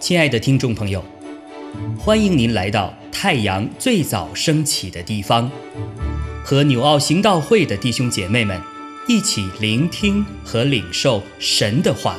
[0.00, 1.04] 亲爱的听众朋友，
[1.96, 5.48] 欢迎您来到太阳最早升起的地方，
[6.42, 8.60] 和纽奥行道会的弟兄姐妹们
[9.06, 12.16] 一起聆听和领受神的话。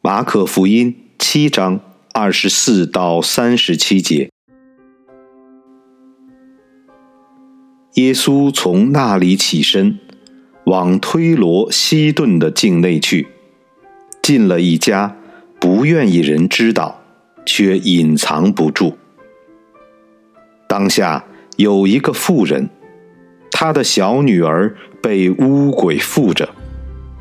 [0.00, 1.78] 马可福音七章
[2.12, 4.31] 二十四到三十七节。
[7.94, 9.98] 耶稣从那里起身，
[10.64, 13.28] 往推罗西顿的境内去，
[14.22, 15.14] 进了一家，
[15.60, 17.02] 不愿意人知道，
[17.44, 18.96] 却隐藏不住。
[20.66, 22.70] 当下有一个妇人，
[23.50, 26.48] 她的小女儿被污鬼附着，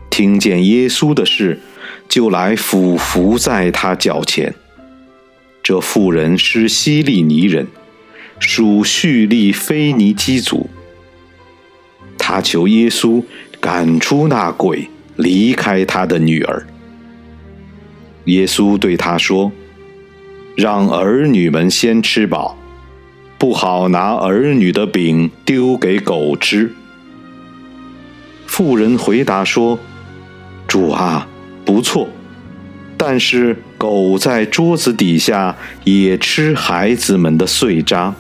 [0.10, 1.60] 听见耶稣的事，
[2.08, 4.56] 就来俯伏在他脚前。
[5.62, 7.68] 这妇人是希利尼人。
[8.42, 10.68] 属叙利非尼基族，
[12.18, 13.24] 他求耶稣
[13.60, 16.66] 赶出那鬼，离开他的女儿。
[18.26, 19.52] 耶稣对他说
[20.58, 22.58] ：“让儿女们先吃饱，
[23.38, 26.74] 不好拿儿女的饼丢给狗吃。”
[28.48, 29.78] 妇人回答说
[30.68, 31.28] ：“主啊，
[31.64, 32.10] 不错，
[32.98, 38.14] 但是狗在桌子底下也吃孩子们的碎渣。”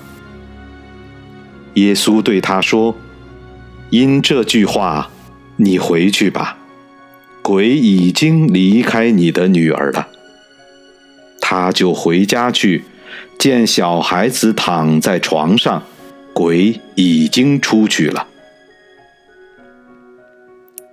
[1.75, 2.95] 耶稣对他说
[3.91, 5.09] ：“因这句话，
[5.55, 6.57] 你回去吧，
[7.41, 10.07] 鬼已经离开你的女儿了。”
[11.39, 12.83] 他就回家去，
[13.37, 15.83] 见小孩子躺在床上，
[16.33, 18.27] 鬼已经出去了。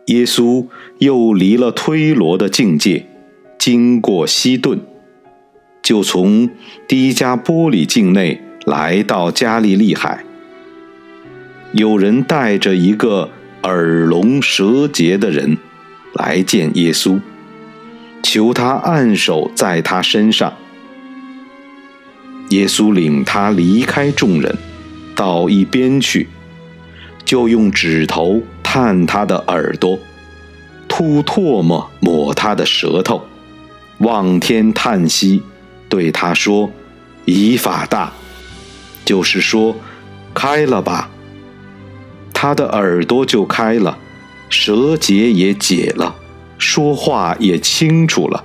[0.06, 0.66] 耶稣
[0.98, 3.06] 又离了推罗的境界，
[3.58, 4.80] 经过西顿，
[5.82, 6.48] 就从
[6.88, 10.24] 低加波里境内来到加利利海。
[11.72, 13.28] 有人带着一个
[13.62, 15.58] 耳聋舌结的人
[16.14, 17.20] 来见耶稣，
[18.22, 20.52] 求他按手在他身上。
[22.48, 24.56] 耶稣领他离开众人，
[25.14, 26.28] 到一边去，
[27.26, 29.98] 就用指头探他的耳朵，
[30.88, 33.22] 吐唾沫抹他的舌头，
[33.98, 35.42] 望天叹息，
[35.90, 36.70] 对他说
[37.26, 38.10] ：“以法大，
[39.04, 39.76] 就是说，
[40.32, 41.10] 开了吧。”
[42.40, 43.98] 他的耳朵就开了，
[44.48, 46.14] 舌结也解了，
[46.56, 48.44] 说话也清楚了。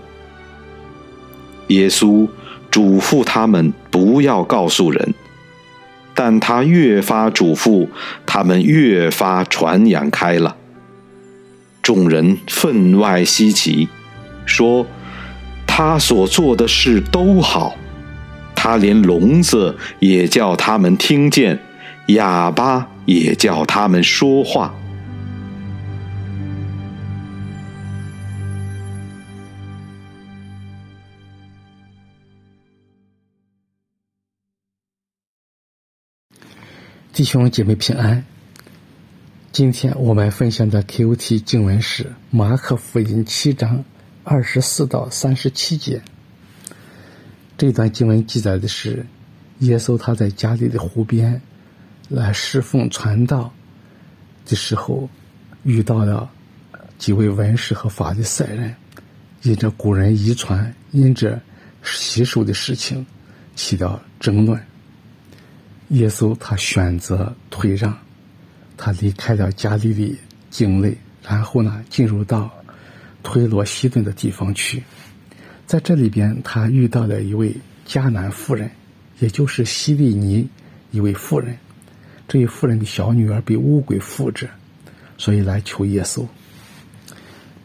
[1.67, 2.27] 耶稣
[2.71, 5.13] 嘱咐他们不要告诉人，
[6.15, 7.87] 但他越发嘱咐，
[8.25, 10.55] 他们越发传扬开了。
[11.83, 13.87] 众人分外稀奇，
[14.43, 14.87] 说
[15.67, 17.75] 他所做的事都好，
[18.55, 21.59] 他连聋子也叫他们听见，
[22.07, 22.93] 哑巴。
[23.05, 24.73] 也叫他们说话。
[37.11, 38.25] 弟兄姐妹平安。
[39.51, 43.85] 今天我们分享的 Q.T 经文是马可福音七章
[44.23, 46.01] 二十四到三十七节。
[47.55, 49.05] 这段经文记载的是
[49.59, 51.39] 耶稣他在家里的湖边。
[52.09, 53.51] 来侍奉传道
[54.45, 55.09] 的时候，
[55.63, 56.29] 遇到了
[56.97, 58.75] 几位文士和法利赛人，
[59.41, 61.41] 因着古人遗传、因着
[61.83, 63.05] 习俗的事情
[63.55, 64.61] 起了争论。
[65.89, 67.97] 耶稣他选择退让，
[68.77, 70.17] 他离开了加利利
[70.49, 72.51] 境内，然后呢，进入到
[73.21, 74.83] 推罗西顿的地方去。
[75.65, 77.55] 在这里边，他遇到了一位
[77.87, 78.69] 迦南妇人，
[79.19, 80.47] 也就是西利尼
[80.91, 81.57] 一位妇人。
[82.27, 84.49] 这位妇人的小女儿被乌鬼附着，
[85.17, 86.25] 所以来求耶稣。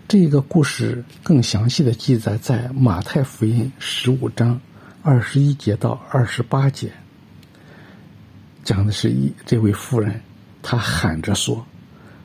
[0.06, 4.60] 这个故事更详细的记载在马太福音十五章
[5.02, 6.91] 二十一节到二十八节，
[8.64, 10.20] 讲的是一这位妇人，
[10.62, 11.64] 她喊着说：“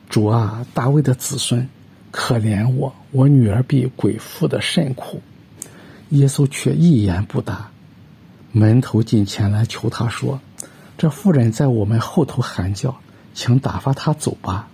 [0.08, 1.68] 主啊，大卫的子孙，
[2.10, 5.22] 可怜我，我女儿被鬼附的甚苦。”
[6.10, 7.70] 耶稣却一言不答。
[8.52, 10.40] 门头进前来求他说。
[10.96, 12.96] 这妇人在我们后头喊叫，
[13.34, 14.68] 请打发他走吧。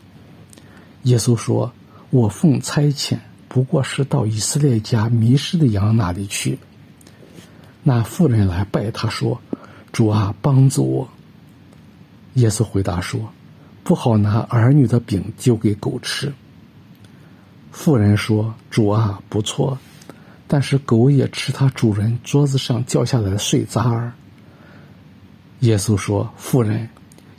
[1.04, 1.72] 耶稣说
[2.10, 3.18] ：“我奉差遣，
[3.48, 6.58] 不过是到以色列家迷失的羊那里去。”
[7.82, 9.40] 那妇人来拜他说
[9.90, 11.08] ：“主啊，帮助我。”
[12.34, 13.32] 耶稣回答说
[13.82, 16.30] ：“不好拿儿女的饼丢给狗吃。”
[17.72, 19.78] 妇人说：“主啊，不错，
[20.46, 24.12] 但是狗也吃它主人桌子上掉下来的碎渣儿。”
[25.60, 26.88] 耶稣说：“妇人，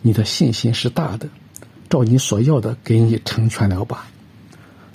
[0.02, 1.28] 你的信心是大的，
[1.90, 4.08] 照你所要的给你成全了吧。”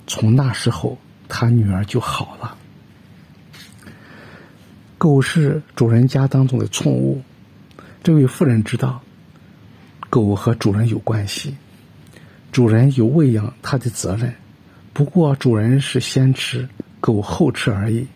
[0.07, 0.97] 从那时候，
[1.27, 2.55] 他女儿就好了。
[4.97, 7.21] 狗是主人家当中的宠物，
[8.01, 9.01] 这位妇人知道，
[10.09, 11.53] 狗和主人有关系，
[12.53, 14.33] 主人有喂养它的责任，
[14.93, 16.67] 不过主人是先吃，
[17.01, 18.07] 狗后吃而已。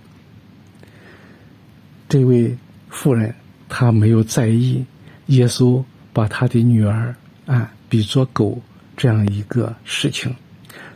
[2.07, 2.57] 这位
[2.89, 3.35] 妇人
[3.67, 4.85] 她没有在意。
[5.31, 5.81] 耶稣
[6.11, 8.61] 把他的女儿啊比作狗
[8.97, 10.35] 这样一个事情，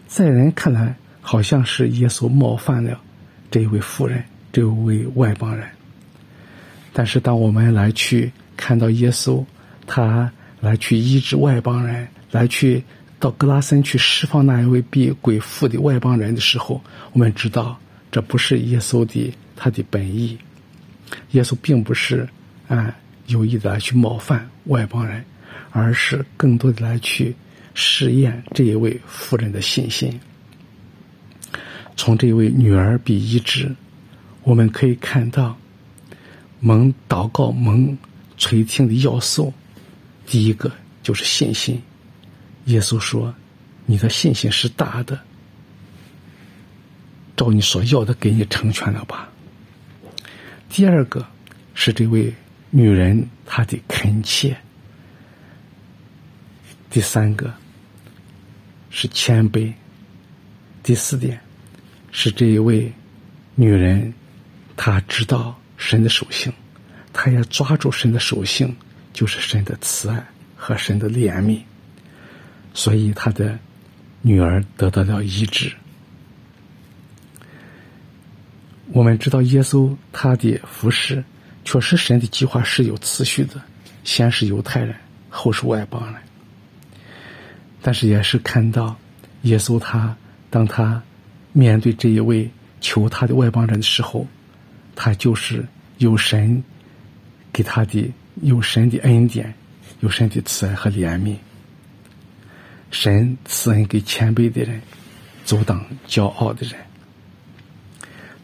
[0.08, 3.00] 在人看来好像是耶稣冒犯了
[3.50, 5.66] 这位妇人，这位外邦人。
[6.92, 9.46] 但是当我们来去看到耶稣，
[9.88, 10.30] 他
[10.60, 12.84] 来去医治外邦人，来去
[13.20, 16.82] 到格拉森去释放那一位被鬼附的外邦人的时候，
[17.14, 17.80] 我们知道
[18.12, 20.38] 这不是耶稣的他的本意。
[21.32, 22.28] 耶稣并不是
[22.68, 22.94] 啊。
[23.28, 25.24] 有意的来去冒犯外邦人，
[25.72, 27.36] 而是更多的来去
[27.74, 30.20] 试验这一位妇人的信心。
[31.98, 33.74] 从这位女儿比医治，
[34.44, 35.58] 我们可以看到
[36.60, 37.98] 蒙祷告蒙
[38.38, 39.54] 垂听的要素，
[40.28, 40.72] 第一个
[41.02, 41.82] 就是信心。
[42.66, 43.34] 耶稣说
[43.86, 45.20] ：“你的信心是大的，
[47.36, 49.30] 照你所要的给你成全了吧。”
[50.70, 51.26] 第二个
[51.74, 52.34] 是这位。
[52.78, 54.54] 女人她的恳切，
[56.90, 57.54] 第三个
[58.90, 59.72] 是谦卑，
[60.84, 61.40] 第四点
[62.12, 62.92] 是这一位
[63.56, 64.14] 女人，
[64.76, 66.52] 她知道神的属性，
[67.14, 68.76] 她要抓住神的属性，
[69.14, 71.62] 就是神的慈爱和神的怜悯，
[72.74, 73.58] 所以她的
[74.22, 75.72] 女儿得到了医治。
[78.92, 81.24] 我们知道耶稣他的服饰。
[81.66, 83.60] 确实，神的计划是有次序的，
[84.04, 84.96] 先是犹太人，
[85.30, 86.22] 后是外邦人。
[87.82, 88.96] 但是也是看到
[89.42, 90.16] 耶稣他，
[90.52, 91.02] 当他
[91.54, 92.48] 面对这一位
[92.82, 94.28] 求他的外邦人的时候，
[94.96, 95.66] 他就是
[95.98, 96.64] 有神
[97.52, 99.52] 给他的有神的恩典，
[100.02, 101.36] 有神的慈爱和怜悯。
[102.92, 104.80] 神赐恩给谦卑的人，
[105.44, 106.80] 阻挡骄傲的人。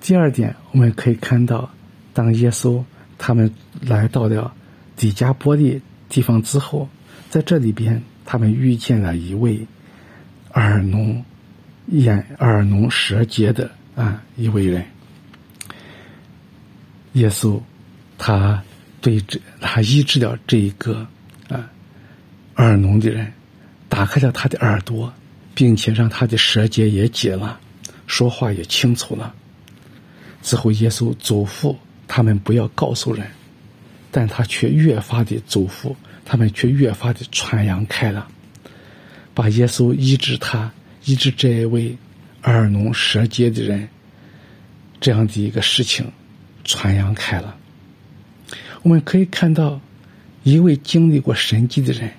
[0.01, 1.71] 第二点，我们可以看到，
[2.13, 2.83] 当耶稣。
[3.23, 4.51] 他们来到了
[4.95, 5.79] 底加波利
[6.09, 6.89] 地方之后，
[7.29, 9.67] 在这里边，他们遇见了一位
[10.53, 11.23] 耳聋
[11.89, 14.83] 眼耳聋舌结的啊一位人。
[17.13, 17.61] 耶稣
[18.17, 18.63] 他
[19.01, 21.05] 对这他医治了这一个
[21.47, 21.69] 啊
[22.55, 23.31] 耳聋的人，
[23.87, 25.13] 打开了他的耳朵，
[25.53, 27.59] 并且让他的舌结也解了，
[28.07, 29.35] 说话也清楚了。
[30.41, 31.75] 之后，耶稣嘱咐。
[32.13, 33.25] 他们不要告诉人，
[34.11, 38.27] 但他却越发的祝福，他们却越发的传扬开了，
[39.33, 40.69] 把耶稣医治他、
[41.05, 41.95] 医治这一位
[42.43, 43.87] 耳聋舌结的人
[44.99, 46.05] 这样的一个事情
[46.65, 47.55] 传扬开了。
[48.81, 49.79] 我们可以看到，
[50.43, 52.11] 一位经历过神迹的人，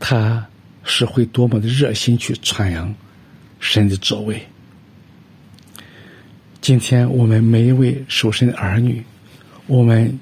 [0.00, 0.44] 他
[0.82, 2.92] 是会多么的热心去传扬
[3.60, 4.44] 神的作为。
[6.60, 9.02] 今天我们每一位属神的儿女，
[9.66, 10.18] 我们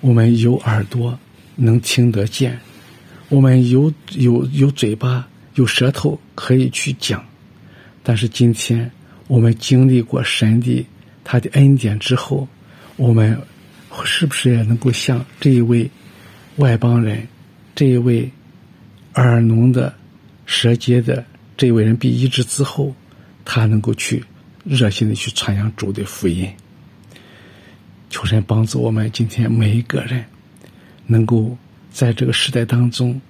[0.00, 1.16] 我们有耳朵
[1.54, 2.58] 能听得见，
[3.28, 7.24] 我们有有有嘴巴有舌头可以去讲，
[8.02, 8.90] 但是今天
[9.28, 10.84] 我们经历过神的
[11.22, 12.48] 他的恩典之后，
[12.96, 13.38] 我们
[14.04, 15.88] 是不是也能够像这一位
[16.56, 17.26] 外邦人，
[17.74, 18.28] 这一位
[19.14, 19.94] 耳聋的
[20.46, 21.24] 舌结的
[21.56, 22.92] 这位人被医治之后，
[23.44, 24.24] 他能够去？
[24.68, 26.52] 热心的去传扬主的福音，
[28.10, 30.24] 求神帮助我们今天每一个人，
[31.06, 31.56] 能够
[31.92, 33.20] 在这个时代当中，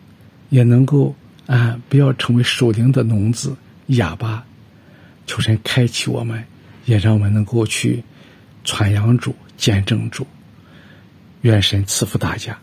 [0.49, 1.15] 也能够
[1.47, 3.55] 啊，不要成为属灵的聋子、
[3.89, 4.47] 哑巴。
[5.27, 6.43] 求神开启我们，
[6.87, 8.03] 也让我们能够去
[8.65, 10.27] 传扬主、见证主。
[11.43, 12.59] 愿神赐福大家，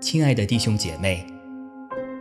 [0.00, 1.35] 亲爱的弟兄姐妹。